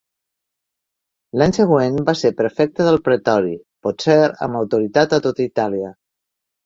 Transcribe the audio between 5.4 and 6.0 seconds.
Itàlia.